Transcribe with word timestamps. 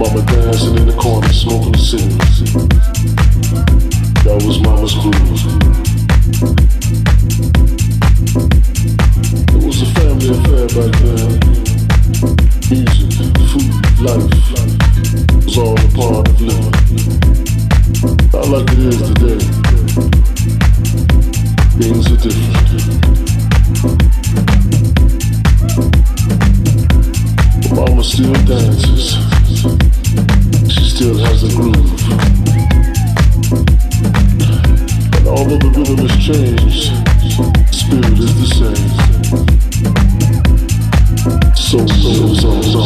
mama 0.00 0.22
dancing 0.22 0.78
in 0.78 0.86
the 0.86 0.94
corner, 0.94 1.28
smoking 1.28 1.76
cigarettes. 1.76 2.40
That 4.24 4.42
was 4.46 4.58
mama's 4.62 4.94
groove. 4.94 5.44
It 9.52 9.60
was 9.62 9.82
a 9.82 9.86
family 9.92 10.30
affair 10.32 10.66
back 10.72 10.92
then. 11.04 11.30
Music, 12.70 13.12
food, 13.52 13.76
life 14.00 14.24
was 15.44 15.56
all 15.58 15.76
a 15.76 15.88
part 15.92 16.28
of 16.28 16.40
living. 16.40 16.72
Not 18.32 18.48
like 18.48 18.72
it 18.72 18.78
is 18.88 18.96
today. 19.04 19.40
Things 21.76 22.06
are 22.08 22.20
different. 22.24 22.70
Mama 27.74 28.02
still 28.02 28.32
dances. 28.46 29.29
She 30.70 30.84
still 30.88 31.18
has 31.18 31.42
a 31.42 31.48
groove. 31.56 31.76
And 35.16 35.26
although 35.26 35.58
the 35.58 35.70
rhythm 35.76 35.98
has 36.06 36.16
changed, 36.24 36.84
spirit 37.74 38.18
is 38.18 38.32
the 38.40 38.46
same. 38.54 38.90
So, 41.56 41.78
so, 41.86 42.34
so. 42.62 42.80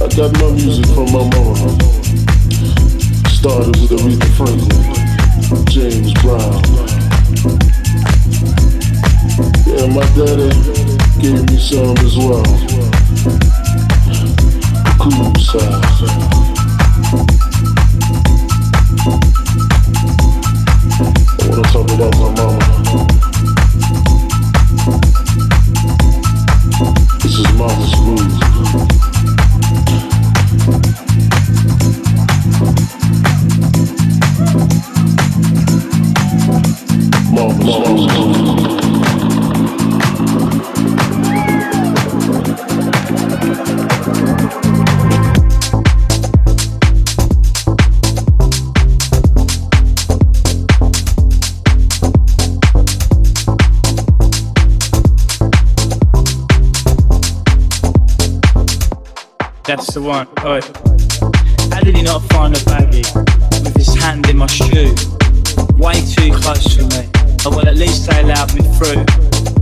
I 0.00 0.06
got 0.16 0.32
my 0.40 0.48
music 0.52 0.86
from 0.94 1.08
my 1.12 1.22
mama. 1.28 1.54
Started 3.28 3.76
with 3.80 3.92
Aretha 3.92 4.28
Franklin, 4.36 4.99
James 5.66 6.12
Brown. 6.22 6.62
Yeah, 9.66 9.86
my 9.88 10.06
daddy 10.14 10.50
gave 11.20 11.42
me 11.50 11.58
some 11.58 11.96
as 11.98 12.16
well. 12.16 12.44
Cool 15.00 15.34
side. 15.40 16.29
That's 59.70 59.94
the 59.94 60.02
one. 60.02 60.26
Oi. 60.42 60.58
How 61.70 61.78
did 61.78 61.94
he 61.94 62.02
not 62.02 62.26
find 62.34 62.52
a 62.56 62.58
baggie 62.66 63.06
with 63.62 63.76
his 63.76 63.94
hand 63.94 64.28
in 64.28 64.36
my 64.36 64.48
shoe? 64.48 64.90
Way 65.78 65.94
too 66.10 66.34
close 66.42 66.74
for 66.74 66.90
me. 66.90 67.06
Oh 67.46 67.54
well, 67.54 67.68
at 67.68 67.76
least 67.76 68.10
they 68.10 68.18
allowed 68.18 68.52
me 68.52 68.66
through. 68.74 69.06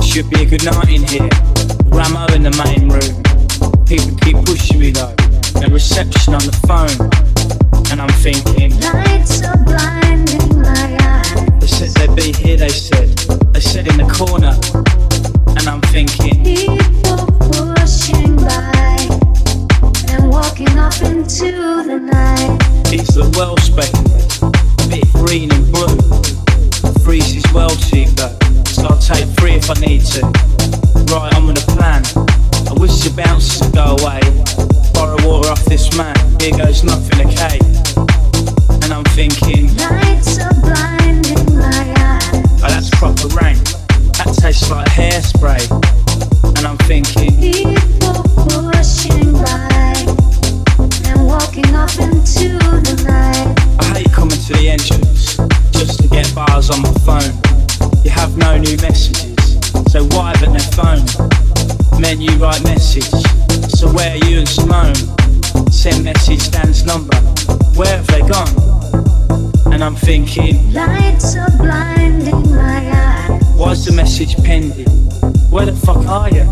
Should 0.00 0.30
be 0.30 0.40
a 0.40 0.46
good 0.48 0.64
night 0.64 0.88
in 0.88 1.04
here. 1.04 1.28
Ramo 1.92 2.32
in 2.32 2.48
the 2.48 2.56
main 2.64 2.88
room. 2.88 3.12
People 3.84 4.16
keep 4.24 4.40
pushing 4.48 4.80
me 4.80 4.90
though. 4.90 5.12
No 5.60 5.68
reception 5.68 6.32
on 6.32 6.48
the 6.48 6.56
phone. 6.64 6.96
And 7.92 8.00
I'm 8.00 8.08
thinking, 8.24 8.80
Lights 8.80 9.44
are 9.44 9.60
blinding 9.68 10.62
my 10.64 10.96
eyes. 10.96 11.60
they 11.60 11.66
said 11.68 11.90
they'd 11.92 12.16
be 12.16 12.32
here, 12.32 12.56
they 12.56 12.70
said. 12.70 13.10
They 13.52 13.60
said 13.60 13.86
in 13.86 13.98
the 13.98 14.08
corner. 14.08 14.56
And 15.60 15.68
I'm 15.68 15.82
thinking, 15.92 16.42
People 16.42 17.26
pushing 17.52 18.36
by 18.36 18.79
and 20.10 20.30
walking 20.30 20.78
off 20.78 21.00
into 21.02 21.50
the 21.86 21.98
night. 21.98 22.58
It's 22.92 23.14
the 23.14 23.30
well 23.36 23.56
speculated, 23.58 24.42
a 24.42 24.88
bit 24.88 25.06
green 25.12 25.50
and 25.52 25.66
blue. 25.72 25.96
Freeze 27.04 27.36
is 27.36 27.52
well 27.52 27.70
cheaper, 27.70 28.30
so 28.66 28.86
I'll 28.88 28.98
take 28.98 29.28
three 29.38 29.54
if 29.54 29.70
I 29.70 29.74
need 29.80 30.04
to. 30.14 30.22
Right, 31.12 31.32
I'm 31.34 31.48
on 31.48 31.56
a 31.56 31.66
plan. 31.74 32.02
I 32.68 32.72
wish 32.78 33.00
the 33.02 33.12
bouncers 33.16 33.62
would 33.62 33.74
go 33.74 33.96
away. 33.98 34.20
Borrow 34.94 35.16
water 35.26 35.50
off 35.50 35.64
this 35.64 35.96
man, 35.96 36.14
here 36.40 36.56
goes 36.56 36.84
nothing, 36.84 37.26
okay? 37.26 37.58
And 38.82 38.92
I'm 38.92 39.04
thinking, 39.16 39.74
Lights 39.76 40.38
are 40.38 40.54
blinding 40.60 41.56
my 41.56 41.94
eyes. 41.98 42.62
oh, 42.62 42.68
that's 42.68 42.90
proper 42.90 43.28
rank. 43.34 43.58
That 44.18 44.34
tastes 44.38 44.70
like 44.70 44.88
hairspray. 44.88 45.62
And 46.58 46.66
I'm 46.66 46.76
thinking, 46.84 47.39
on 56.70 56.82
my 56.82 56.92
phone. 57.04 58.02
You 58.04 58.10
have 58.10 58.36
no 58.36 58.56
new 58.58 58.76
messages, 58.78 59.58
so 59.92 60.04
why 60.16 60.32
haven't 60.36 60.52
they 60.52 60.66
phone? 60.76 61.04
Menu 62.00 62.30
write 62.38 62.62
message, 62.64 63.04
so 63.70 63.92
where 63.92 64.12
are 64.12 64.24
you 64.28 64.38
and 64.38 64.48
Simone? 64.48 64.94
Send 65.70 66.04
message 66.04 66.50
Dan's 66.50 66.84
number, 66.84 67.16
where 67.76 67.96
have 67.96 68.06
they 68.08 68.20
gone? 68.20 69.72
And 69.72 69.82
I'm 69.84 69.96
thinking, 69.96 70.72
Lights 70.72 71.36
are 71.36 71.50
blinding 71.56 72.50
my 72.54 72.90
eyes. 72.92 73.42
why's 73.56 73.84
the 73.84 73.92
message 73.92 74.36
pending? 74.44 74.88
Where 75.50 75.66
the 75.66 75.72
fuck 75.72 76.04
are 76.06 76.30
you? 76.30 76.46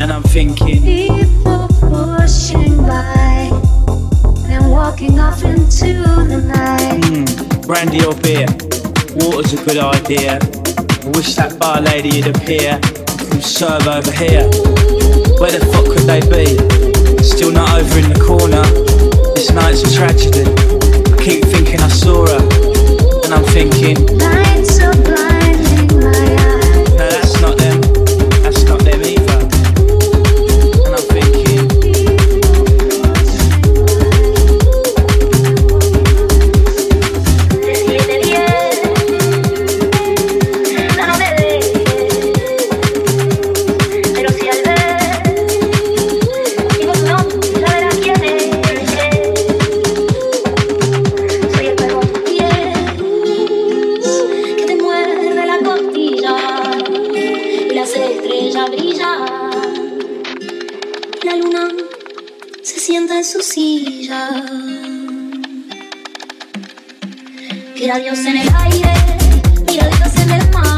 And 0.00 0.12
I'm 0.12 0.22
thinking, 0.22 0.82
People 0.82 1.68
pushing 1.80 2.76
by 2.78 3.50
and 4.48 4.70
walking 4.70 5.18
off 5.18 5.42
into 5.44 5.94
the 5.94 6.40
night. 6.54 7.04
hmm, 7.04 7.60
brandy 7.66 8.04
or 8.04 8.14
beer? 8.16 8.46
Water's 9.20 9.52
a 9.52 9.64
good 9.64 9.78
idea. 9.78 10.38
I 10.38 11.08
wish 11.14 11.34
that 11.34 11.58
bar 11.58 11.80
lady 11.80 12.22
would 12.22 12.36
appear 12.36 12.78
and 12.78 13.42
serve 13.42 13.86
over 13.86 14.12
here. 14.12 14.46
Where 15.38 15.50
the 15.50 15.62
fuck 15.72 15.86
could 15.86 16.06
they 16.06 16.22
be? 16.26 16.54
Still 17.22 17.52
not 17.52 17.70
over 17.78 17.98
in 17.98 18.08
the 18.10 18.20
corner. 18.20 18.62
This 19.34 19.50
night's 19.50 19.82
a 19.82 19.90
tragedy. 19.94 20.46
I 20.46 21.16
keep 21.22 21.44
thinking 21.44 21.80
I 21.80 21.88
saw 21.88 22.26
her, 22.26 22.42
and 23.24 23.34
I'm 23.34 23.44
thinking, 23.50 23.96
La 61.28 61.36
luna 61.36 61.68
se 62.62 62.80
sienta 62.80 63.18
en 63.18 63.24
su 63.24 63.42
silla. 63.42 64.30
Mira 67.74 67.98
Dios 67.98 68.18
en 68.20 68.38
el 68.38 68.48
aire, 68.48 68.92
mira 69.66 69.88
Dios 69.88 70.16
en 70.16 70.30
el 70.30 70.50
mar. 70.50 70.77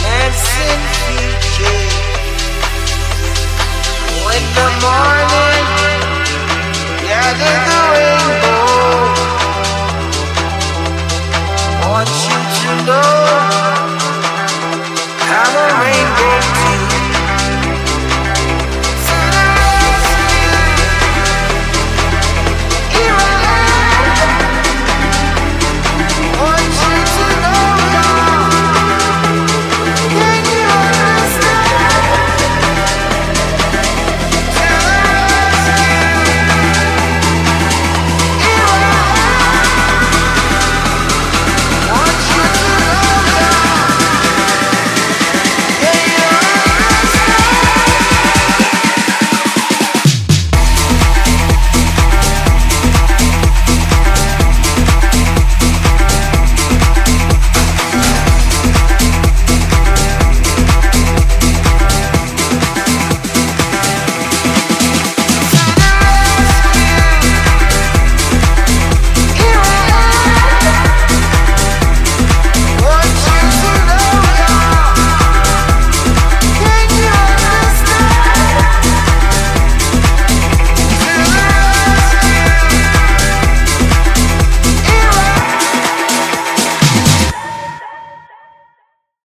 Dancing 0.00 0.82
yeah. 1.60 1.80
When 4.24 4.42
the 4.54 4.68
morning 4.80 5.15